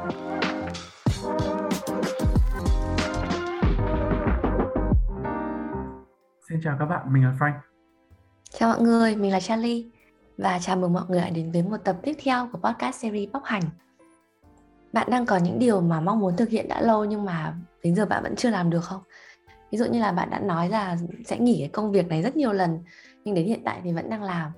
[0.00, 0.08] Xin
[6.64, 7.52] chào các bạn, mình là Frank.
[8.50, 9.90] Chào mọi người, mình là Charlie
[10.38, 13.42] và chào mừng mọi người đến với một tập tiếp theo của podcast series Bóc
[13.44, 13.62] Hành.
[14.92, 17.94] Bạn đang có những điều mà mong muốn thực hiện đã lâu nhưng mà đến
[17.94, 19.00] giờ bạn vẫn chưa làm được không?
[19.72, 20.96] Ví dụ như là bạn đã nói là
[21.26, 22.78] sẽ nghỉ cái công việc này rất nhiều lần
[23.24, 24.52] nhưng đến hiện tại thì vẫn đang làm.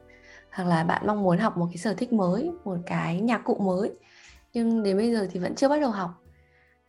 [0.53, 3.55] Hoặc là bạn mong muốn học một cái sở thích mới, một cái nhạc cụ
[3.55, 3.91] mới
[4.53, 6.23] nhưng đến bây giờ thì vẫn chưa bắt đầu học.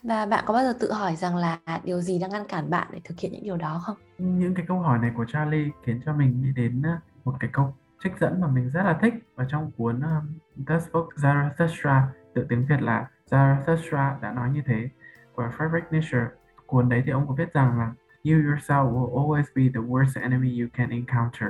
[0.03, 2.88] Và bạn có bao giờ tự hỏi rằng là điều gì đang ngăn cản bạn
[2.91, 3.98] để thực hiện những điều đó không?
[4.17, 7.49] Những cái câu hỏi này của Charlie khiến cho mình nghĩ đến ờ, một cái
[7.53, 12.02] câu trích dẫn mà mình rất là thích ở trong cuốn um, The Book Zarathustra,
[12.34, 14.89] tự tiếng Việt là Zarathustra đã nói như thế
[15.36, 16.25] của Friedrich Nietzsche.
[16.66, 20.22] Cuốn đấy thì ông có viết rằng là You yourself will always be the worst
[20.22, 21.50] enemy you can encounter.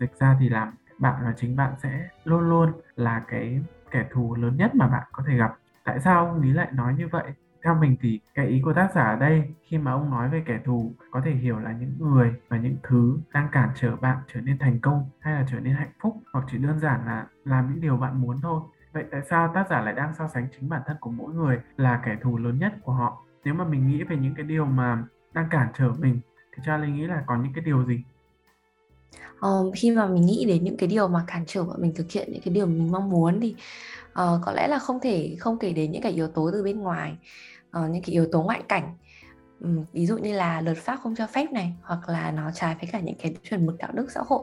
[0.00, 4.34] Dịch ra thì là bạn và chính bạn sẽ luôn luôn là cái kẻ thù
[4.34, 5.54] lớn nhất mà bạn có thể gặp.
[5.84, 7.32] Tại sao ông ấy lại nói như vậy?
[7.64, 10.42] Theo mình thì cái ý của tác giả ở đây, khi mà ông nói về
[10.46, 14.18] kẻ thù, có thể hiểu là những người và những thứ đang cản trở bạn
[14.32, 17.26] trở nên thành công hay là trở nên hạnh phúc, hoặc chỉ đơn giản là
[17.44, 18.60] làm những điều bạn muốn thôi.
[18.92, 21.60] Vậy tại sao tác giả lại đang so sánh chính bản thân của mỗi người
[21.76, 23.24] là kẻ thù lớn nhất của họ?
[23.44, 26.20] Nếu mà mình nghĩ về những cái điều mà đang cản trở mình,
[26.56, 28.04] thì cho linh nghĩ là có những cái điều gì?
[29.46, 32.10] Uh, khi mà mình nghĩ đến những cái điều mà cản trở bọn mình thực
[32.10, 33.54] hiện những cái điều mình mong muốn thì
[34.10, 36.80] uh, có lẽ là không thể không kể đến những cái yếu tố từ bên
[36.80, 37.12] ngoài
[37.78, 38.96] uh, những cái yếu tố ngoại cảnh.
[39.60, 42.76] Um, ví dụ như là luật pháp không cho phép này hoặc là nó trái
[42.80, 44.42] với cả những cái chuẩn mực đạo đức xã hội.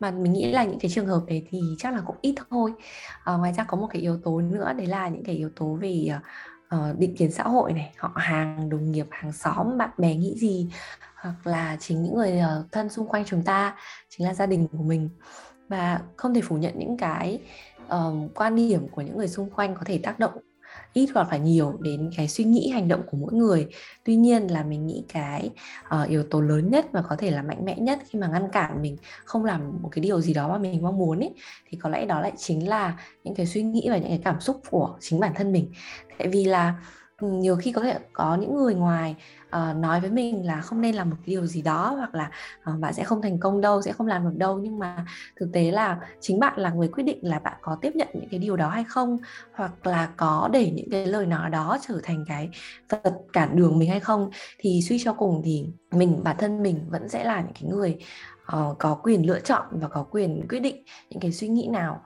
[0.00, 2.72] Mà mình nghĩ là những cái trường hợp đấy thì chắc là cũng ít thôi.
[3.34, 5.74] Uh, ngoài ra có một cái yếu tố nữa đấy là những cái yếu tố
[5.74, 6.22] về uh,
[6.74, 10.34] Ờ, định kiến xã hội này họ hàng đồng nghiệp hàng xóm bạn bè nghĩ
[10.38, 10.68] gì
[11.16, 13.76] hoặc là chính những người ờ, thân xung quanh chúng ta
[14.08, 15.08] chính là gia đình của mình.
[15.68, 17.40] Và không thể phủ nhận những cái
[17.86, 20.32] uh, quan điểm của những người xung quanh có thể tác động
[20.92, 23.68] ít hoặc là nhiều đến cái suy nghĩ hành động của mỗi người.
[24.04, 25.50] Tuy nhiên là mình nghĩ cái
[26.02, 28.50] uh, yếu tố lớn nhất và có thể là mạnh mẽ nhất khi mà ngăn
[28.52, 31.34] cản mình không làm một cái điều gì đó mà mình mong muốn ấy
[31.68, 34.40] thì có lẽ đó lại chính là những cái suy nghĩ và những cái cảm
[34.40, 35.72] xúc của chính bản thân mình.
[36.18, 36.74] Tại vì là
[37.20, 39.16] nhiều khi có thể có những người ngoài
[39.46, 42.30] uh, nói với mình là không nên làm một cái điều gì đó hoặc là
[42.70, 44.58] uh, bạn sẽ không thành công đâu sẽ không làm được đâu.
[44.58, 47.92] Nhưng mà thực tế là chính bạn là người quyết định là bạn có tiếp
[47.96, 49.18] nhận những cái điều đó hay không
[49.52, 52.50] hoặc là có để những cái lời nói đó trở thành cái
[52.88, 54.30] vật cản đường mình hay không.
[54.58, 57.98] Thì suy cho cùng thì mình bản thân mình vẫn sẽ là những cái người
[58.56, 62.02] uh, có quyền lựa chọn và có quyền quyết định những cái suy nghĩ nào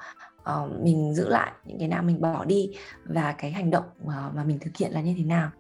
[0.53, 2.73] uh, mình giữ lại những cái nào mình bỏ đi
[3.05, 5.51] và cái hành động uh, mà mình thực hiện là như thế nào.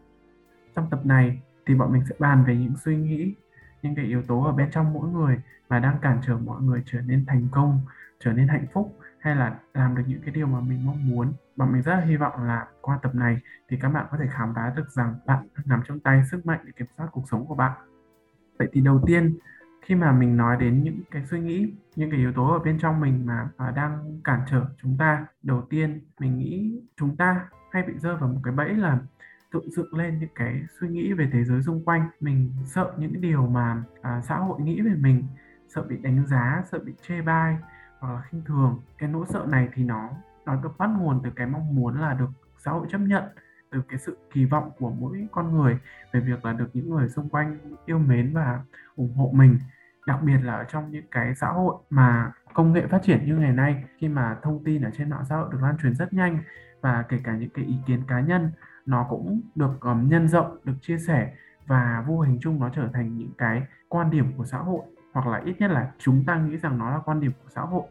[0.76, 3.34] Trong tập này thì bọn mình sẽ bàn về những suy nghĩ
[3.82, 6.82] những cái yếu tố ở bên trong mỗi người mà đang cản trở mọi người
[6.87, 7.81] trở nên thành công
[8.21, 11.32] trở nên hạnh phúc hay là làm được những cái điều mà mình mong muốn.
[11.56, 13.38] Bọn mình rất là hy vọng là qua tập này
[13.69, 16.60] thì các bạn có thể khám phá được rằng bạn nằm trong tay sức mạnh
[16.65, 17.72] để kiểm soát cuộc sống của bạn.
[18.59, 19.38] Vậy thì đầu tiên
[19.83, 22.78] khi mà mình nói đến những cái suy nghĩ những cái yếu tố ở bên
[22.78, 27.49] trong mình mà, mà đang cản trở chúng ta đầu tiên mình nghĩ chúng ta
[27.71, 28.99] hay bị rơi vào một cái bẫy là
[29.53, 32.09] tự dựng lên những cái suy nghĩ về thế giới xung quanh.
[32.21, 35.25] Mình sợ những điều mà à, xã hội nghĩ về mình
[35.69, 37.56] sợ bị đánh giá sợ bị chê bai
[37.99, 38.81] hoặc là khinh thường.
[38.99, 40.10] Cái nỗi sợ này thì nó
[40.47, 43.25] nó được bắt nguồn từ cái mong muốn là được xã hội chấp nhận
[43.70, 45.78] từ cái sự kỳ vọng của mỗi con người
[46.12, 48.60] về việc là được những người xung quanh yêu mến và
[48.96, 49.58] ủng hộ mình.
[50.06, 53.36] Đặc biệt là ở trong những cái xã hội mà công nghệ phát triển như
[53.36, 56.12] ngày nay khi mà thông tin ở trên mạng xã hội được lan truyền rất
[56.12, 56.38] nhanh
[56.80, 58.50] và kể cả những cái ý kiến cá nhân
[58.86, 61.32] nó cũng được um, nhân rộng được chia sẻ
[61.66, 64.82] và vô hình chung nó trở thành những cái quan điểm của xã hội.
[65.12, 67.60] Hoặc là ít nhất là chúng ta nghĩ rằng nó là quan điểm của xã
[67.60, 67.82] hội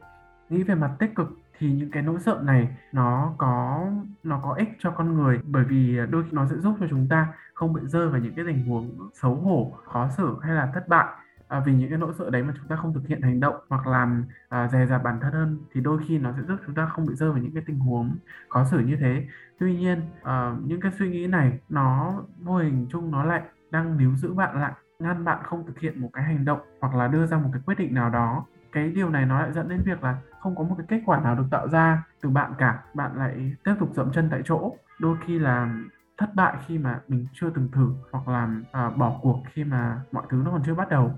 [0.50, 1.28] nghĩ về mặt tích cực
[1.60, 3.86] thì những cái nỗi sợ này nó có
[4.24, 7.08] nó có ích cho con người bởi vì đôi khi nó sẽ giúp cho chúng
[7.10, 10.72] ta không bị rơi vào những cái tình huống xấu hổ khó xử hay là
[10.74, 11.08] thất bại.
[11.48, 13.56] À, vì những cái nỗi sợ đấy mà chúng ta không thực hiện hành động
[13.70, 16.76] hoặc làm à, dè dặt bản thân hơn thì đôi khi nó sẽ giúp chúng
[16.76, 18.16] ta không bị rơi vào những cái tình huống
[18.50, 19.28] khó xử như thế.
[19.60, 23.98] Tuy nhiên à, những cái suy nghĩ này nó vô hình chung nó lại đang
[23.98, 27.08] níu giữ bạn lại ngăn bạn không thực hiện một cái hành động hoặc là
[27.08, 29.84] đưa ra một cái quyết định nào đó cái điều này nó lại dẫn đến
[29.86, 32.84] việc là không có một cái kết quả nào được tạo ra từ bạn cả.
[32.94, 34.76] Bạn lại tiếp tục dậm chân tại chỗ.
[35.00, 35.76] Đôi khi là
[36.18, 40.02] thất bại khi mà mình chưa từng thử hoặc là à, bỏ cuộc khi mà
[40.12, 41.12] mọi thứ nó còn chưa bắt đầu.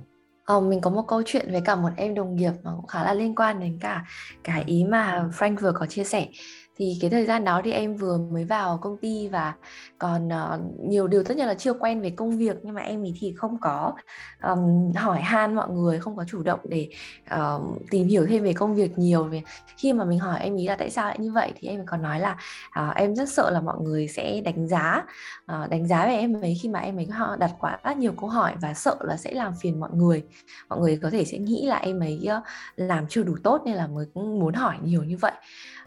[0.46, 3.04] Ờ, mình có một câu chuyện với cả một em đồng nghiệp mà cũng khá
[3.04, 4.06] là liên quan đến cả
[4.44, 6.28] cái ý mà Frank vừa có chia sẻ
[6.80, 9.54] thì cái thời gian đó thì em vừa mới vào công ty và
[9.98, 13.04] còn uh, nhiều điều tất nhiên là chưa quen về công việc nhưng mà em
[13.20, 13.94] thì không có
[14.44, 16.90] um, hỏi han mọi người không có chủ động để
[17.36, 19.24] uh, tìm hiểu thêm về công việc nhiều.
[19.24, 19.42] Về
[19.78, 21.54] khi mà mình hỏi em ý là tại sao lại như vậy?
[21.56, 22.38] thì em còn nói là
[22.80, 25.04] uh, em rất sợ là mọi người sẽ đánh giá
[25.52, 28.30] uh, đánh giá về em ấy khi mà em ấy họ đặt quá nhiều câu
[28.30, 30.24] hỏi và sợ là sẽ làm phiền mọi người.
[30.70, 32.44] Mọi người có thể sẽ nghĩ là em ấy uh,
[32.76, 35.34] làm chưa đủ tốt nên là mới muốn hỏi nhiều như vậy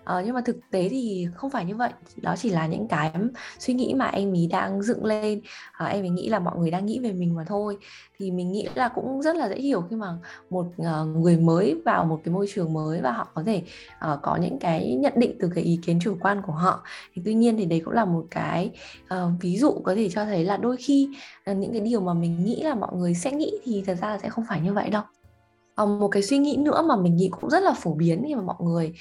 [0.04, 1.90] ờ, nhưng mà thực tế thì không phải như vậy.
[2.16, 3.12] Đó chỉ là những cái
[3.58, 5.40] suy nghĩ mà em ý đang dựng lên.
[5.78, 7.76] Ờ, em ấy nghĩ là mọi người đang nghĩ về mình mà thôi.
[8.19, 10.08] Thì mình nghĩ là cũng rất là dễ hiểu khi mà
[10.50, 13.62] một uh, người mới vào một cái môi trường mới và họ có thể
[14.12, 16.82] uh, có những cái nhận định từ cái ý kiến chủ quan của họ.
[17.14, 18.70] Thì tuy nhiên thì đấy cũng là một cái
[19.14, 21.08] uh, ví dụ có thể cho thấy là đôi khi
[21.50, 24.08] uh, những cái điều mà mình nghĩ là mọi người sẽ nghĩ thì thật ra
[24.08, 25.02] là sẽ không phải như vậy đâu.
[25.76, 28.43] Một cái suy nghĩ nữa mà mình nghĩ cũng rất là phổ biến khi mà
[28.43, 28.93] mọi người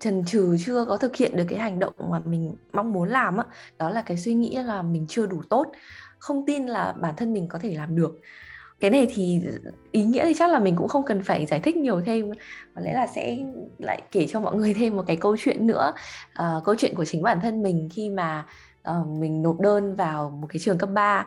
[0.00, 3.36] chần chừ chưa có thực hiện được cái hành động mà mình mong muốn làm
[3.36, 3.44] á
[3.78, 5.72] đó là cái suy nghĩ là mình chưa đủ tốt
[6.18, 8.20] không tin là bản thân mình có thể làm được.
[8.80, 9.40] Cái này thì
[9.92, 12.30] ý nghĩa thì chắc là mình cũng không cần phải giải thích nhiều thêm
[12.74, 13.38] có lẽ là sẽ
[13.78, 15.92] lại kể cho mọi người thêm một cái câu chuyện nữa.
[16.32, 18.46] À, câu chuyện của chính bản thân mình khi mà
[18.90, 21.26] uh, mình nộp đơn vào một cái trường cấp 3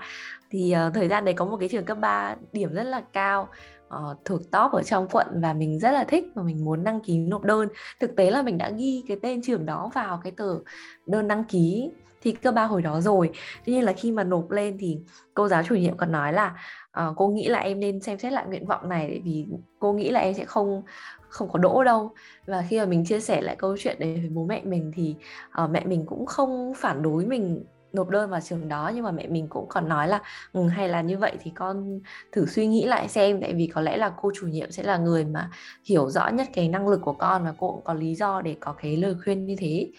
[0.49, 3.49] thì uh, thời gian đấy có một cái trường cấp 3 điểm rất là cao
[3.91, 6.83] Ờ, uh, thuộc top ở trong quận và mình rất là thích và mình muốn
[6.83, 7.67] đăng ký nộp đơn.
[7.99, 10.59] Thực tế là mình đã ghi cái tên trường đó vào cái tờ
[11.05, 11.91] đơn đăng ký
[12.21, 13.31] thi cơ ba hồi đó rồi.
[13.65, 14.97] Tuy nhiên là khi mà nộp lên thì
[15.33, 16.55] cô giáo chủ nhiệm còn nói là
[16.99, 19.45] uh, cô nghĩ là em nên xem xét lại nguyện vọng này vì
[19.79, 20.81] cô nghĩ là em sẽ không
[21.29, 22.11] không có đỗ đâu.
[22.45, 25.15] Và khi mà mình chia sẻ lại câu chuyện đấy với bố mẹ mình thì
[25.63, 29.11] uh, mẹ mình cũng không phản đối mình nộp đơn vào trường đó nhưng mà
[29.11, 30.21] mẹ mình cũng còn nói là
[30.53, 31.99] ừ, hay là như vậy thì con
[32.31, 34.97] thử suy nghĩ lại xem tại vì có lẽ là cô chủ nhiệm sẽ là
[34.97, 35.49] người mà
[35.85, 38.55] hiểu rõ nhất cái năng lực của con và cô cũng có lý do để
[38.59, 39.91] có cái lời khuyên như thế.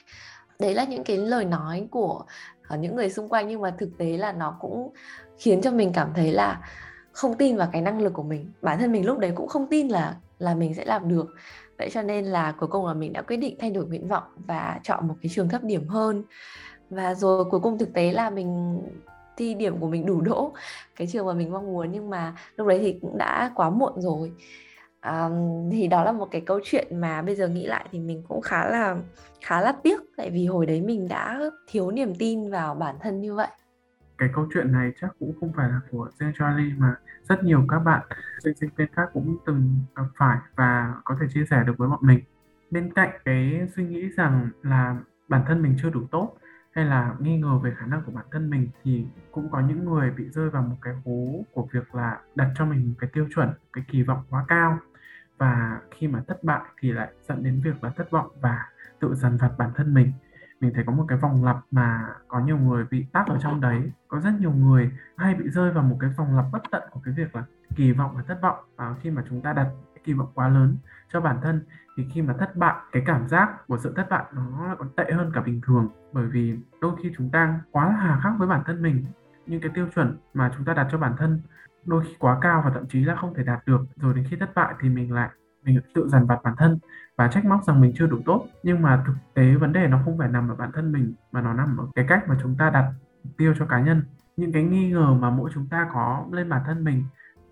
[0.60, 2.24] Đấy là những cái lời nói của
[2.68, 4.92] ờ, những người xung quanh nhưng mà thực tế là nó cũng
[5.38, 6.60] khiến cho mình cảm thấy là
[7.12, 8.52] không tin vào cái năng lực của mình.
[8.62, 11.26] Bản thân mình lúc đấy cũng không tin là là mình sẽ làm được.
[11.78, 14.22] Vậy cho nên là cuối cùng là mình đã quyết định thay đổi nguyện vọng
[14.36, 16.24] và chọn một cái trường thấp điểm hơn
[16.92, 18.80] và rồi cuối cùng thực tế là mình
[19.36, 20.52] thi điểm của mình đủ đỗ
[20.96, 23.92] cái trường mà mình mong muốn nhưng mà lúc đấy thì cũng đã quá muộn
[23.96, 24.32] rồi.
[25.06, 28.22] Um, thì đó là một cái câu chuyện mà bây giờ nghĩ lại thì mình
[28.28, 28.96] cũng khá là
[29.40, 33.20] khá là tiếc tại vì hồi đấy mình đã thiếu niềm tin vào bản thân
[33.20, 33.48] như vậy.
[34.18, 36.94] Cái câu chuyện này chắc cũng không phải là của riêng Charlie mà
[37.28, 38.02] rất nhiều các bạn
[38.44, 41.88] sinh sinh viên khác cũng từng gặp phải và có thể chia sẻ được với
[41.88, 42.20] bọn mình.
[42.70, 44.96] Bên cạnh cái suy nghĩ rằng là
[45.28, 46.34] bản thân mình chưa đủ tốt
[46.72, 49.84] hay là nghi ngờ về khả năng của bản thân mình thì cũng có những
[49.84, 53.10] người bị rơi vào một cái hố của việc là đặt cho mình một cái
[53.12, 54.78] tiêu chuẩn cái kỳ vọng quá cao.
[55.38, 58.68] Và khi mà thất bại thì lại dẫn đến việc là thất vọng và
[59.00, 60.12] tự dằn vặt bản thân mình.
[60.60, 63.60] Mình thấy có một cái vòng lặp mà có nhiều người bị tắc ở trong
[63.60, 63.92] đấy.
[64.08, 67.00] Có rất nhiều người hay bị rơi vào một cái vòng lặp bất tận của
[67.04, 67.44] cái việc là
[67.76, 68.58] kỳ vọng và thất vọng.
[68.76, 69.70] À, khi mà chúng ta đặt
[70.04, 70.76] kỳ vọng quá lớn
[71.12, 71.62] cho bản thân
[71.96, 75.12] thì khi mà thất bại, cái cảm giác của sự thất bại nó còn tệ
[75.12, 75.88] hơn cả bình thường.
[76.12, 79.04] Bởi vì đôi khi chúng ta quá hà khắc với bản thân mình.
[79.46, 81.40] Những cái tiêu chuẩn mà chúng ta đặt cho bản thân
[81.84, 83.80] đôi khi quá cao và thậm chí là không thể đạt được.
[83.96, 85.28] Rồi đến khi thất bại thì mình lại,
[85.64, 86.78] mình tự dằn vặt bản thân
[87.16, 88.46] và trách móc rằng mình chưa đủ tốt.
[88.62, 91.40] Nhưng mà thực tế vấn đề nó không phải nằm ở bản thân mình, mà
[91.40, 92.92] nó nằm ở cái cách mà chúng ta đặt
[93.24, 94.02] mục tiêu cho cá nhân.
[94.36, 97.04] Những cái nghi ngờ mà mỗi chúng ta có lên bản thân mình,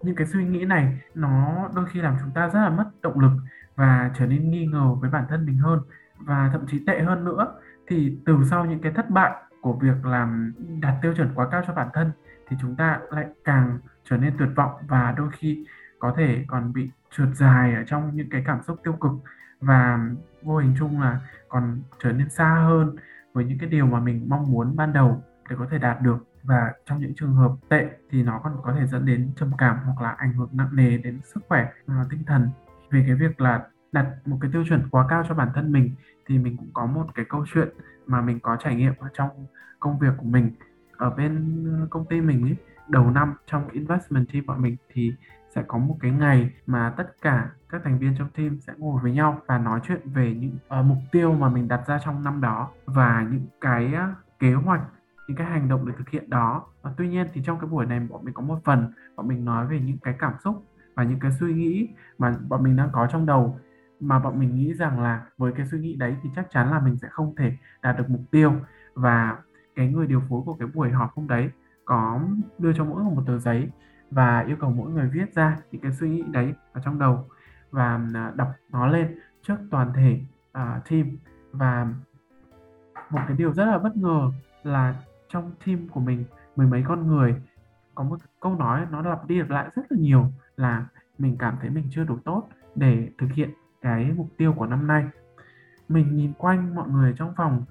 [0.03, 3.21] những cái suy nghĩ này, nó đôi khi làm chúng ta rất là mất động
[3.21, 3.33] lực
[3.81, 5.81] và trở nên nghi ngờ với bản thân mình hơn
[6.19, 7.55] và thậm chí tệ hơn nữa.
[7.87, 11.63] Thì từ sau những cái thất bại của việc làm đặt tiêu chuẩn quá cao
[11.67, 12.13] cho bản thân
[12.49, 15.67] thì chúng ta lại càng trở nên tuyệt vọng và đôi khi
[15.99, 19.13] có thể còn bị trượt dài ở trong những cái cảm xúc tiêu cực
[19.61, 19.99] và
[20.43, 22.97] vô hình chung là còn trở nên xa hơn
[23.33, 26.27] với những cái điều mà mình mong muốn ban đầu để có thể đạt được.
[26.43, 29.79] Và trong những trường hợp tệ thì nó còn có thể dẫn đến trầm cảm
[29.85, 32.51] hoặc là ảnh hưởng nặng nề đến sức khỏe và tinh thần
[32.91, 35.91] về cái việc là đặt một cái tiêu chuẩn quá cao cho bản thân mình
[36.27, 37.69] thì mình cũng có một cái câu chuyện
[38.07, 39.29] mà mình có trải nghiệm ở trong
[39.81, 40.51] công việc của mình.
[40.97, 42.57] Ở bên công ty mình ấy
[42.89, 45.13] đầu năm trong investment team bọn mình thì
[45.55, 49.03] sẽ có một cái ngày mà tất cả các thành viên trong team sẽ ngồi
[49.03, 52.25] với nhau và nói chuyện về những uh, mục tiêu mà mình đặt ra trong
[52.25, 54.81] năm đó và những cái uh, kế hoạch
[55.29, 56.67] những cái hành động để thực hiện đó.
[56.83, 59.45] Và tuy nhiên thì trong cái buổi này bọn mình có một phần bọn mình
[59.45, 62.89] nói về những cái cảm xúc và những cái suy nghĩ mà bọn mình đang
[62.93, 63.61] có trong đầu.
[64.01, 66.81] Mà bọn mình nghĩ rằng là với cái suy nghĩ đấy thì chắc chắn là
[66.81, 68.53] mình sẽ không thể đạt được mục tiêu.
[68.95, 69.37] Và
[69.75, 71.51] cái người điều phối của cái buổi họp hôm đấy
[71.85, 72.21] có
[72.59, 73.71] đưa cho mỗi người một tờ giấy
[74.11, 77.29] và yêu cầu mỗi người viết ra những cái suy nghĩ đấy ở trong đầu
[77.71, 80.21] và à, đọc nó lên trước toàn thể
[80.59, 81.07] uh, team.
[81.53, 81.89] Và
[83.11, 84.31] một cái điều rất là bất ngờ
[84.63, 84.95] là
[85.29, 86.25] trong team của mình
[86.57, 87.43] mười mấy con người
[87.95, 90.27] có một câu nói nó lặp đi lặp lại rất là nhiều
[90.61, 90.87] là
[91.19, 93.51] mình cảm thấy mình chưa đủ tốt để thực hiện
[93.81, 95.05] cái mục tiêu của năm nay.
[95.89, 97.65] Mình nhìn quanh mọi người trong phòng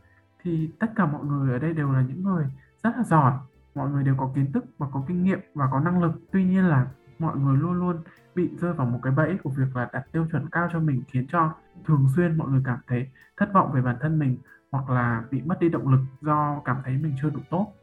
[0.44, 2.46] thì tất cả mọi người ở đây đều là những người
[2.84, 3.34] rất là giỏi.
[3.76, 6.12] Mọi người đều có kiến thức và có kinh nghiệm và có năng lực.
[6.32, 6.88] Tuy nhiên là
[7.20, 7.98] mọi người luôn luôn
[8.36, 11.04] bị rơi vào một cái bẫy của việc là đặt tiêu chuẩn cao cho mình
[11.08, 11.54] khiến cho
[11.86, 14.38] thường xuyên mọi người cảm thấy thất vọng về bản thân mình
[14.72, 17.74] hoặc là bị mất đi động lực do cảm thấy mình chưa đủ tốt.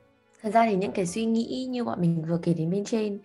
[0.42, 3.18] Thật ra thì những cái suy nghĩ như bọn mình vừa kể đến bên trên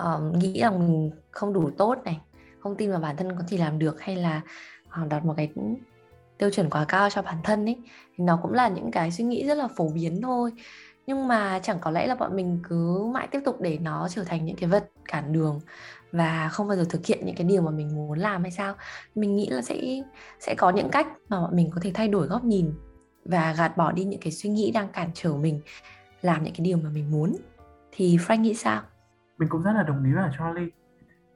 [0.00, 2.20] uh, nghĩ rằng mình không đủ tốt này
[2.60, 4.40] không tin vào bản thân có thể làm được hay là
[5.02, 5.50] uh, đặt một cái
[6.38, 7.78] tiêu chuẩn quá cao cho bản thân ấy
[8.16, 10.52] thì nó cũng là những cái suy nghĩ rất là phổ biến thôi.
[11.06, 14.24] Nhưng mà chẳng có lẽ là bọn mình cứ mãi tiếp tục để nó trở
[14.24, 15.60] thành những cái vật cản đường
[16.12, 18.74] và không bao giờ thực hiện những cái điều mà mình muốn làm hay sao?
[19.14, 20.02] Mình nghĩ là sẽ
[20.40, 22.72] sẽ có những cách mà bọn mình có thể thay đổi góc nhìn
[23.24, 25.60] và gạt bỏ đi những cái suy nghĩ đang cản trở mình
[26.22, 27.36] làm những cái điều mà mình muốn.
[27.92, 28.82] Thì Frank nghĩ sao?
[29.38, 30.68] Mình cũng rất là đồng ý với Charlie.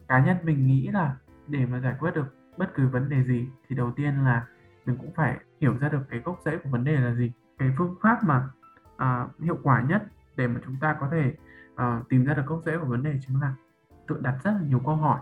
[0.08, 1.16] Cá nhân mình nghĩ là
[1.46, 4.46] để mà giải quyết được bất cứ vấn đề gì thì đầu tiên là
[4.86, 7.32] mình cũng phải hiểu ra được cái gốc rễ của vấn đề là gì.
[7.58, 8.48] Cái phương pháp mà
[8.96, 10.02] à, hiệu quả nhất
[10.36, 11.34] để mà chúng ta có thể
[11.76, 13.54] à, tìm ra được gốc rễ của vấn đề chính là
[14.08, 15.20] tự đặt rất là nhiều câu hỏi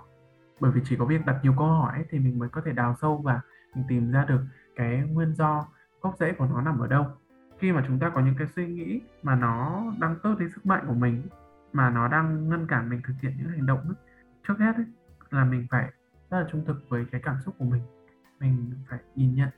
[0.61, 2.95] bởi vì chỉ có việc đặt nhiều câu hỏi thì mình mới có thể đào
[3.01, 3.41] sâu và
[3.75, 4.41] mình tìm ra được
[4.77, 5.67] cái nguyên do
[6.01, 7.07] gốc rễ của nó nằm ở đâu
[7.59, 10.67] khi mà chúng ta có những cái suy nghĩ mà nó đang tước đi sức
[10.67, 11.23] mạnh của mình
[11.73, 13.95] mà nó đang ngăn cản mình thực hiện những hành động ấy,
[14.49, 14.87] trước hết ấy,
[15.31, 15.91] là mình phải
[16.31, 17.83] rất là trung thực với cái cảm xúc của mình.
[18.41, 19.49] Mình phải nhìn nhận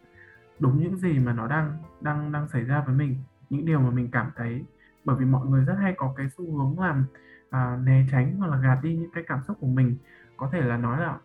[0.59, 3.17] đúng những gì mà nó đang đang đang xảy ra với mình
[3.51, 4.65] những điều mà mình cảm thấy.
[5.05, 7.05] Bởi vì mọi người rất hay có cái xu hướng làm
[7.51, 9.97] à, né tránh hoặc là gạt đi những cái cảm xúc của mình.
[10.37, 11.19] Có thể là nói là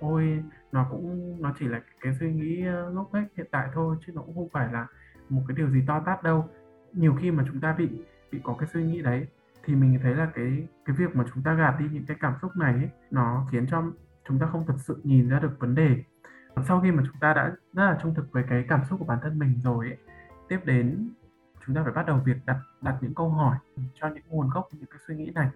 [0.00, 0.42] ôi
[0.72, 4.12] nó cũng nó chỉ là cái suy nghĩ ờ, lúc ấy hiện tại thôi chứ
[4.12, 4.86] nó cũng không phải là
[5.28, 6.48] một cái điều gì to tát đâu.
[6.92, 7.88] Nhiều khi mà chúng ta bị
[8.32, 9.26] bị có cái suy nghĩ đấy
[9.66, 12.34] thì mình thấy là cái cái việc mà chúng ta gạt đi những cái cảm
[12.42, 13.82] xúc này ấy, nó khiến cho
[14.28, 16.04] chúng ta không thật sự nhìn ra được vấn đề.
[16.68, 19.04] Sau khi mà chúng ta đã rất là trung thực với cái cảm xúc của
[19.04, 19.98] bản thân mình rồi ấy,
[20.48, 21.10] tiếp đến
[21.66, 23.58] chúng ta phải bắt đầu việc đặt đặt những câu hỏi
[23.94, 25.48] cho những nguồn gốc những cái suy nghĩ này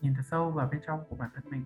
[0.00, 1.64] nhìn thật sâu vào bên trong của bản thân mình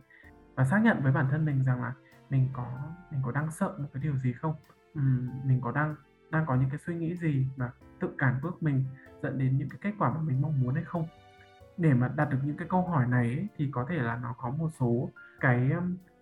[0.54, 1.92] và xác nhận với bản thân mình rằng là
[2.30, 2.66] mình có
[3.10, 4.54] mình có đang sợ một cái điều gì không?
[4.94, 5.00] Ừ,
[5.44, 5.96] mình có đang
[6.30, 8.84] đang có những cái suy nghĩ gì mà tự cản bước mình
[9.22, 11.06] dẫn đến những cái kết quả mà mình mong muốn hay không?
[11.76, 14.34] Để mà đạt được những cái câu hỏi này ấy, thì có thể là nó
[14.38, 15.08] có một số
[15.40, 15.70] cái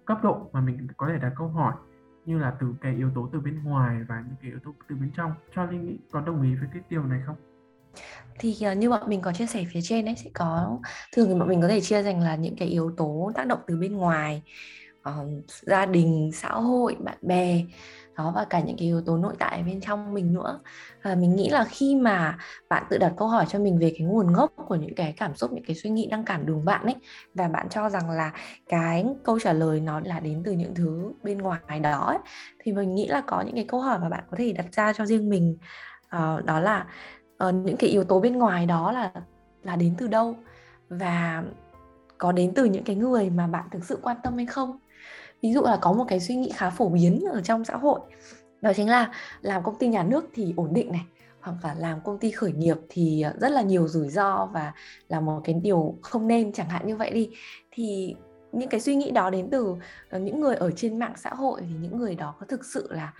[0.04, 1.74] cấp độ mà mình có thể đặt câu hỏi
[2.26, 4.96] như là từ cái yếu tố từ bên ngoài và những cái yếu tố từ
[4.96, 5.32] bên trong.
[5.54, 7.36] Cho linh nghĩ có đồng ý với cái điều này không?
[8.38, 10.78] Thì ờ, như bọn mình có chia sẻ phía trên ấy sẽ có
[11.12, 13.60] thường thì bọn mình có thể chia thành là những cái yếu tố tác động
[13.66, 14.42] từ bên ngoài
[15.08, 17.62] uh, gia đình xã hội bạn bè
[18.16, 20.60] đó và cả những cái yếu tố nội tại bên trong mình nữa.
[21.02, 22.38] Và mình nghĩ là khi mà
[22.68, 25.34] bạn tự đặt câu hỏi cho mình về cái nguồn gốc của những cái cảm
[25.34, 26.96] xúc những cái suy nghĩ đang cản đường bạn ấy
[27.34, 28.32] và bạn cho rằng là
[28.68, 32.18] cái câu trả lời nó là đến từ những thứ bên ngoài đó ấy,
[32.58, 34.92] thì mình nghĩ là có những cái câu hỏi mà bạn có thể đặt ra
[34.92, 35.58] cho riêng mình.
[36.16, 36.86] Uh, đó là
[37.48, 39.12] uh, những cái yếu tố bên ngoài đó là
[39.62, 40.36] là đến từ đâu?
[40.88, 41.42] Và
[42.18, 44.78] có đến từ những cái người mà bạn thực sự quan tâm hay không?
[45.42, 48.00] Ví dụ là có một cái suy nghĩ khá phổ biến ở trong xã hội
[48.60, 51.04] đó chính là làm công ty nhà nước thì ổn định này
[51.40, 54.72] hoặc là làm công ty khởi nghiệp thì ờ, rất là nhiều rủi ro và
[55.08, 57.30] là một cái điều không nên chẳng hạn như vậy đi.
[57.70, 58.14] Thì
[58.52, 59.74] những cái suy nghĩ đó đến từ
[60.10, 62.88] ờ, những người ở trên mạng xã hội thì những người đó có thực sự
[62.90, 63.12] là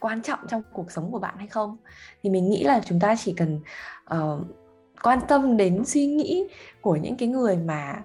[0.00, 1.76] quan trọng trong cuộc sống của bạn hay không?
[2.22, 3.60] Thì mình nghĩ là chúng ta chỉ cần
[4.14, 4.46] uh,
[5.02, 6.48] quan tâm đến suy nghĩ
[6.80, 8.02] của những cái người mà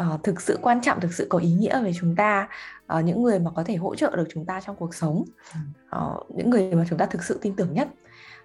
[0.00, 2.48] uh, thực sự quan trọng thực sự có ý nghĩa với chúng ta
[2.98, 5.24] uh, những người mà có thể hỗ trợ được chúng ta trong cuộc sống
[5.96, 7.88] uh, những người mà chúng ta thực sự tin tưởng nhất.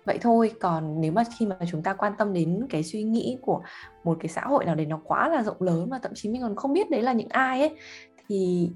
[0.06, 3.38] Vậy thôi còn nếu mà khi mà chúng ta quan tâm đến cái suy nghĩ
[3.42, 3.62] của
[4.04, 6.42] một cái xã hội nào đấy nó quá là rộng lớn và thậm chí mình
[6.42, 7.75] còn không biết đấy là những ai ấy
[8.27, 8.70] thì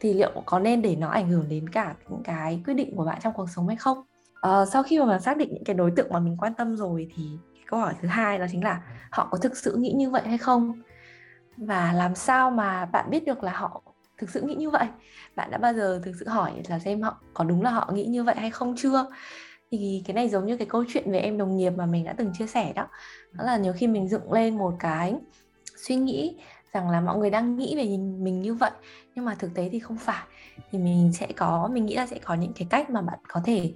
[0.00, 3.04] thì liệu có nên để nó ảnh hưởng đến cả những cái quyết định của
[3.04, 3.98] bạn trong cuộc sống hay không?
[4.46, 6.76] Uh, sau khi mà mình xác định những cái đối tượng mà mình quan tâm
[6.76, 7.30] rồi thì
[7.66, 10.38] câu hỏi thứ hai đó chính là họ có thực sự nghĩ như vậy hay
[10.38, 10.72] không
[11.66, 13.82] và làm sao mà bạn biết được là họ
[14.18, 14.86] thực sự nghĩ như vậy?
[15.36, 18.04] Bạn đã bao giờ thực sự hỏi là xem họ có đúng là họ nghĩ
[18.04, 19.06] như vậy hay không chưa?
[19.70, 22.12] Thì cái này giống như cái câu chuyện về em đồng nghiệp mà mình đã
[22.12, 22.86] từng chia sẻ đó.
[23.32, 25.14] Đó là nhiều khi mình dựng lên một cái
[25.76, 26.36] suy nghĩ
[26.72, 27.84] rằng là mọi người đang nghĩ về
[28.22, 28.70] mình như vậy,
[29.14, 30.22] nhưng mà thực tế thì không phải.
[30.70, 33.40] Thì mình sẽ có, mình nghĩ là sẽ có những cái cách mà bạn có
[33.44, 33.74] thể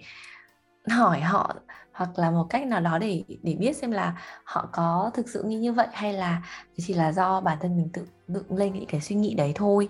[0.88, 1.55] hỏi họ
[1.96, 5.42] hoặc là một cách nào đó để để biết xem là họ có thực sự
[5.42, 6.42] nghĩ như vậy hay là
[6.76, 9.88] chỉ là do bản thân mình tự dựng lên những cái suy nghĩ đấy thôi.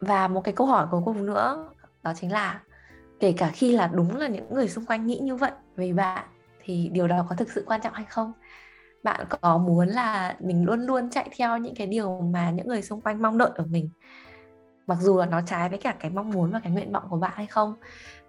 [0.00, 1.68] Và một cái câu hỏi cuối cùng nữa,
[2.02, 2.60] đó chính là
[3.20, 6.26] kể cả khi là đúng là những người xung quanh nghĩ như vậy về bạn
[6.64, 8.32] thì điều đó có thực sự quan trọng hay không?
[9.02, 12.82] Bạn có muốn là mình luôn luôn chạy theo những cái điều mà những người
[12.82, 13.90] xung quanh mong đợi ở mình?
[14.90, 17.16] Mặc dù là nó trái với cả cái mong muốn và cái nguyện vọng của
[17.16, 17.74] bạn hay không,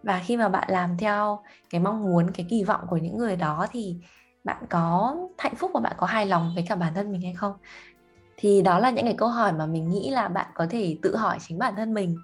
[0.04, 1.40] và khi mà bạn làm theo
[1.70, 3.96] cái mong muốn, cái kỳ vọng của những người đó thì
[4.44, 7.34] bạn có hạnh phúc và bạn có hài lòng với cả bản thân mình hay
[7.34, 7.54] không?
[8.38, 11.16] Thì đó là những cái câu hỏi mà mình nghĩ là bạn có thể tự
[11.16, 12.18] hỏi chính bản thân mình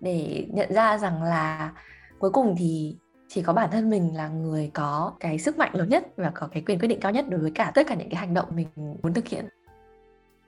[0.00, 1.72] để nhận ra rằng là
[2.18, 2.96] cuối cùng thì
[3.28, 6.48] chỉ có bản thân mình là người có cái sức mạnh lớn nhất và có
[6.52, 8.48] cái quyền quyết định cao nhất đối với cả tất cả những cái hành động
[8.54, 8.68] mình
[9.02, 9.48] muốn thực hiện.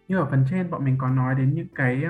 [0.09, 2.03] Như ở phần trên bọn mình có nói đến những cái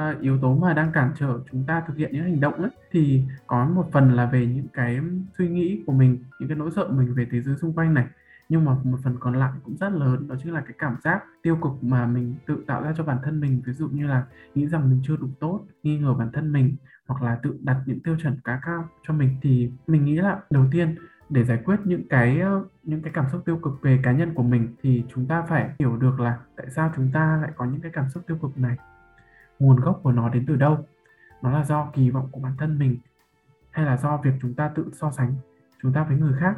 [0.00, 2.70] uh, yếu tố mà đang cản trở chúng ta thực hiện những hành động ấy
[2.90, 5.00] thì có một phần là về những cái
[5.38, 8.06] suy nghĩ của mình những cái nỗi sợ mình về thế giới xung quanh này.
[8.48, 11.22] Nhưng mà một phần còn lại cũng rất lớn đó chính là cái cảm giác
[11.42, 13.62] tiêu cực mà mình tự tạo ra cho bản thân mình.
[13.66, 14.24] Ví dụ như là
[14.54, 16.76] nghĩ rằng mình chưa đủ tốt nghi ngờ bản thân mình
[17.06, 20.40] hoặc là tự đặt những tiêu chuẩn cá cao cho mình thì mình nghĩ là
[20.50, 20.94] đầu tiên
[21.28, 24.34] để giải quyết những cái ờ, những cái cảm xúc tiêu cực về cá nhân
[24.34, 27.64] của mình thì chúng ta phải hiểu được là tại sao chúng ta lại có
[27.64, 28.76] những cái cảm xúc tiêu cực này
[29.58, 30.86] nguồn gốc của nó đến từ đâu?
[31.42, 32.98] Nó là do kỳ vọng của bản thân mình
[33.70, 35.34] hay là do việc chúng ta tự so sánh
[35.82, 36.56] chúng ta với người khác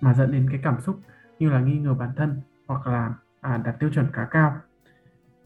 [0.00, 1.00] mà dẫn đến cái cảm xúc
[1.38, 4.56] như là nghi ngờ bản thân hoặc là à, đặt tiêu chuẩn khá cao?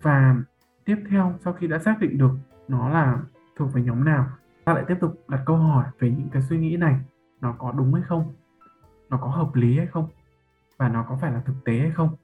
[0.03, 0.37] Và
[0.85, 2.33] tiếp theo sau khi đã xác định được
[2.69, 3.19] nó là
[3.57, 4.27] thuộc về nhóm nào
[4.69, 7.01] ta lại tiếp tục đặt câu hỏi về những cái suy nghĩ này.
[7.41, 8.35] Nó có đúng hay không?
[9.09, 10.09] Nó có hợp lý hay không?
[10.77, 12.17] Và nó có phải là thực tế hay không?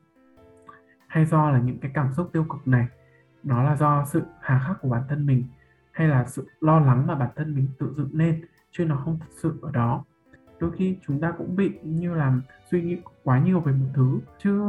[1.07, 2.87] Hay do là những cái cảm xúc tiêu cực này
[3.45, 5.45] nó là do sự hà khắc của bản thân mình
[5.93, 9.19] hay là sự lo lắng mà bản thân mình tự dựng nên chứ nó không
[9.19, 10.05] thực sự ở đó.
[10.61, 12.35] Đôi khi chúng ta cũng bị như là
[12.71, 14.63] suy nghĩ quá nhiều về một thứ chứ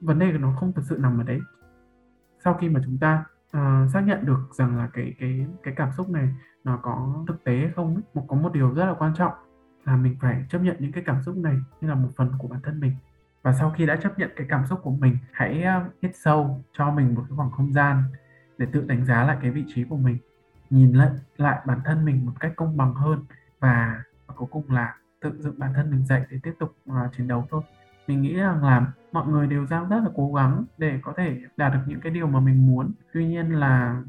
[0.00, 1.40] vấn đề của nó không thực sự nằm ở đấy.
[2.44, 3.24] Sau khi mà chúng ta
[3.56, 7.44] uh, xác nhận được rằng là cái cái cái cảm xúc này nó có thực
[7.44, 9.32] tế hay không một có một điều rất là quan trọng
[9.84, 12.48] là mình phải chấp nhận những cái cảm xúc này như là một phần của
[12.48, 12.92] bản thân mình
[13.46, 16.64] và sau khi đã chấp nhận cái cảm xúc của mình hãy ờ, hít sâu
[16.72, 18.02] cho mình một cái khoảng không gian
[18.58, 20.18] để tự đánh giá lại cái vị trí của mình.
[20.70, 23.24] Nhìn lại lại bản thân mình một cách công bằng hơn
[23.60, 26.96] và, và cuối cùng là tự dựng bản thân mình dậy để tiếp tục uh,
[27.16, 27.62] chiến đấu thôi.
[28.06, 31.40] Mình nghĩ rằng là mọi người đều đang rất là cố gắng để có thể
[31.56, 32.92] đạt được những cái điều mà mình muốn.
[33.12, 34.02] Tuy nhiên là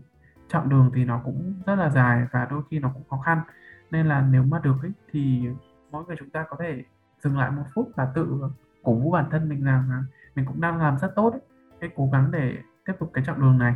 [0.48, 3.42] chặng đường thì nó cũng rất là dài và đôi khi nó cũng khó khăn.
[3.92, 5.48] Nên là nếu mà được ấy, thì
[5.92, 6.84] mỗi người chúng ta có thể
[7.20, 8.40] dừng lại một phút và tự
[8.88, 11.42] cổ vũ bản thân mình làm mình cũng đang làm rất tốt ấy.
[11.82, 12.54] hãy cố gắng để
[12.86, 13.74] tiếp tục cái chặng đường này.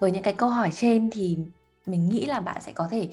[0.00, 1.38] Với những cái câu hỏi trên thì
[1.86, 3.10] mình nghĩ là bạn sẽ có thể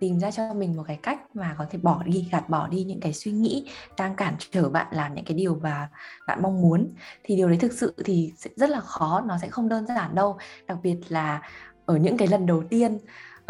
[0.00, 2.84] tìm ra cho mình một cái cách mà có thể bỏ đi gạt bỏ đi
[2.84, 5.90] những cái suy nghĩ đang cản trở bạn làm những cái điều mà
[6.26, 6.94] bạn mong muốn.
[7.22, 10.14] Thì điều đấy thực sự thì sẽ rất là khó nó sẽ không đơn giản
[10.14, 10.38] đâu.
[10.66, 11.42] Đặc biệt là
[11.86, 12.98] ở những cái lần đầu tiên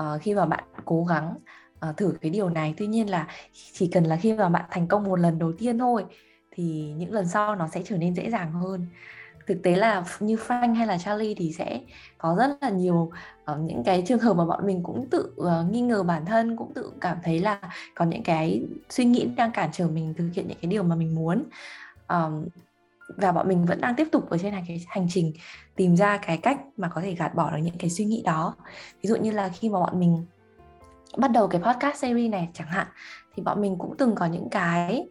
[0.02, 1.34] uh, khi mà bạn cố gắng
[1.90, 2.74] uh, thử cái điều này.
[2.76, 3.26] Tuy nhiên là
[3.72, 6.04] chỉ cần là khi mà bạn thành công một lần đầu tiên thôi
[6.50, 8.86] thì những lần sau nó sẽ trở nên dễ dàng hơn.
[9.46, 11.80] Thực tế là như Frank hay là Charlie thì sẽ
[12.18, 13.12] có rất là nhiều
[13.52, 16.56] uh, những cái trường hợp mà bọn mình cũng tự uh, nghi ngờ bản thân
[16.56, 17.60] cũng tự cảm thấy là
[17.94, 20.96] có những cái suy nghĩ đang cản trở mình thực hiện những cái điều mà
[20.96, 21.44] mình muốn.
[22.08, 22.48] Um,
[23.16, 25.32] và bọn mình vẫn đang tiếp tục ở trên hành cái hành trình
[25.76, 28.54] tìm ra cái cách mà có thể gạt bỏ được những cái suy nghĩ đó.
[29.02, 30.24] Ví dụ như là khi mà bọn mình
[31.16, 32.86] bắt đầu cái podcast series này chẳng hạn
[33.34, 35.08] thì bọn mình cũng từng có những cái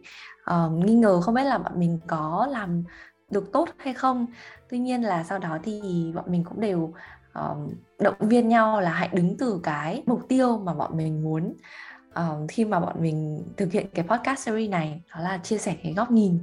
[0.50, 2.84] uh, nghi ngờ không biết là bọn mình có làm
[3.30, 4.26] được tốt hay không.
[4.70, 5.80] Tuy nhiên là sau đó thì
[6.14, 6.94] bọn mình cũng đều
[7.38, 11.54] uh, động viên nhau là hãy đứng từ cái mục tiêu mà bọn mình muốn.
[12.20, 15.76] Uh, khi mà bọn mình thực hiện cái podcast series này đó là chia sẻ
[15.82, 16.38] cái góc nhìn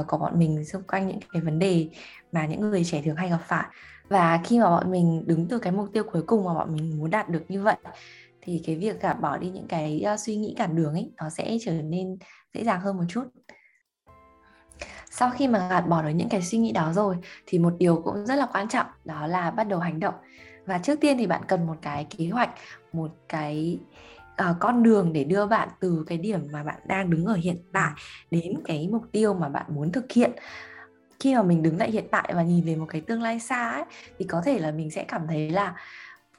[0.00, 1.88] uh, của bọn mình xung quanh những cái vấn đề
[2.32, 3.64] mà những người trẻ thường hay gặp phải.
[4.08, 6.98] Và khi mà bọn mình đứng từ cái mục tiêu cuối cùng mà bọn mình
[6.98, 7.76] muốn đạt được như vậy
[8.44, 11.30] thì cái việc gạt bỏ đi những cái uh, suy nghĩ cản đường ấy nó
[11.30, 12.16] sẽ trở nên
[12.54, 13.24] dễ dàng hơn một chút.
[15.10, 18.02] Sau khi mà gạt bỏ được những cái suy nghĩ đó rồi thì một điều
[18.04, 20.14] cũng rất là quan trọng đó là bắt đầu hành động.
[20.66, 22.50] Và trước tiên thì bạn cần một cái kế hoạch
[22.92, 23.78] một cái
[24.50, 27.56] uh, con đường để đưa bạn từ cái điểm mà bạn đang đứng ở hiện
[27.72, 27.92] tại
[28.30, 30.32] đến cái mục tiêu mà bạn muốn thực hiện.
[31.20, 33.70] Khi mà mình đứng tại hiện tại và nhìn về một cái tương lai xa
[33.70, 33.84] ấy,
[34.18, 35.74] thì có thể là mình sẽ cảm thấy là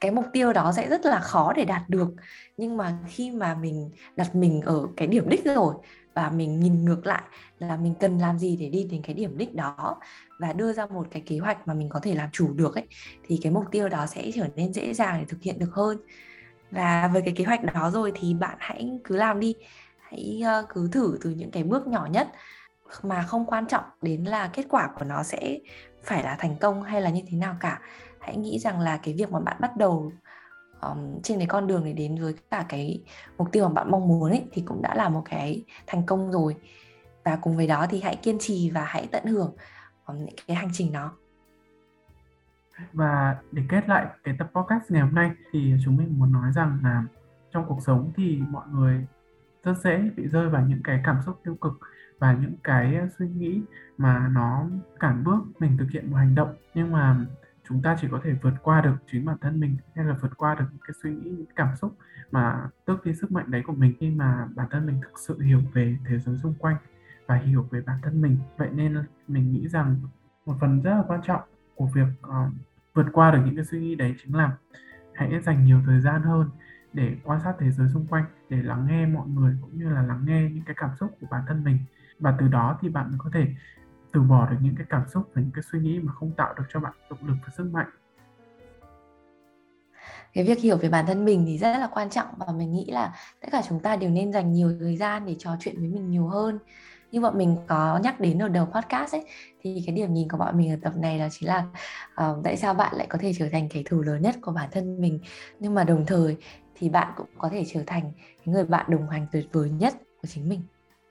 [0.00, 2.08] cái mục tiêu đó sẽ rất là khó để đạt được.
[2.56, 5.74] Nhưng mà khi mà mình đặt mình ở cái điểm đích rồi
[6.14, 7.22] và mình nhìn ngược lại
[7.58, 9.96] là mình cần làm gì để đi đến cái điểm đích đó
[10.40, 12.86] và đưa ra một cái kế hoạch mà mình có thể làm chủ được ấy,
[13.24, 15.98] thì cái mục tiêu đó sẽ trở nên dễ dàng để thực hiện được hơn.
[16.70, 19.54] Và với cái kế hoạch đó rồi thì bạn hãy cứ làm đi.
[20.00, 22.28] Hãy ờ, cứ thử từ những cái bước nhỏ nhất
[23.02, 25.58] mà không quan trọng đến là kết quả của nó sẽ
[26.04, 27.80] phải là thành công hay là như thế nào cả
[28.26, 30.12] hãy nghĩ rằng là cái việc mà bạn bắt đầu
[30.80, 33.02] um, trên cái con đường để đến với cả cái
[33.38, 36.32] mục tiêu mà bạn mong muốn ấy thì cũng đã là một cái thành công
[36.32, 36.56] rồi.
[37.24, 39.56] Và cùng với đó thì hãy kiên trì và hãy tận hưởng
[40.06, 41.12] um, những cái hành trình đó.
[42.92, 46.52] Và để kết lại cái tập podcast ngày hôm nay thì chúng mình muốn nói
[46.52, 47.04] rằng là
[47.52, 49.06] trong cuộc sống thì mọi người
[49.64, 51.72] rất dễ bị rơi vào những cái cảm xúc tiêu cực
[52.18, 53.60] và những cái suy nghĩ
[53.98, 54.66] mà nó
[55.00, 56.54] cản bước mình thực hiện một hành động.
[56.74, 57.16] Nhưng mà
[57.68, 60.36] chúng ta chỉ có thể vượt qua được chính bản thân mình hay là vượt
[60.36, 61.96] qua được những cái suy nghĩ những cảm xúc
[62.30, 65.40] mà tước đi sức mạnh đấy của mình khi mà bản thân mình thực sự
[65.40, 66.76] hiểu về thế giới xung quanh
[67.26, 68.38] và hiểu về bản thân mình.
[68.56, 69.96] Vậy nên mình nghĩ rằng
[70.46, 71.40] một phần rất là quan trọng
[71.74, 72.52] của việc uh,
[72.94, 74.56] vượt qua được những cái suy nghĩ đấy chính là
[75.14, 76.50] hãy dành nhiều thời gian hơn
[76.92, 80.02] để quan sát thế giới xung quanh để lắng nghe mọi người cũng như là
[80.02, 81.78] lắng nghe những cái cảm xúc của bản thân mình.
[82.18, 83.54] Và từ đó thì bạn có thể
[84.16, 86.54] từ bỏ được những cái cảm xúc và những cái suy nghĩ mà không tạo
[86.58, 87.86] được cho bạn động lực và sức mạnh.
[90.32, 92.90] Cái việc hiểu về bản thân mình thì rất là quan trọng và mình nghĩ
[92.90, 95.88] là tất cả chúng ta đều nên dành nhiều thời gian để trò chuyện với
[95.88, 96.58] mình nhiều hơn.
[97.12, 99.24] Như bọn mình có nhắc đến ở đầu podcast ấy
[99.60, 101.66] thì cái điểm nhìn của bọn mình ở tập này là chính là
[102.22, 104.68] uh, tại sao bạn lại có thể trở thành kẻ thù lớn nhất của bản
[104.72, 105.20] thân mình.
[105.60, 106.36] Nhưng mà đồng thời
[106.74, 108.12] thì bạn cũng có thể trở thành
[108.44, 110.62] người bạn đồng hành tuyệt vời nhất của chính mình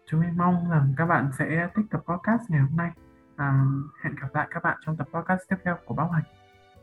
[0.05, 2.91] chúng mình mong rằng các bạn sẽ thích tập podcast ngày hôm nay.
[3.35, 3.65] À,
[4.03, 6.23] hẹn gặp lại các bạn trong tập podcast tiếp theo của Báo Hành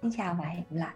[0.03, 0.95] xin chào và hẹn gặp lại.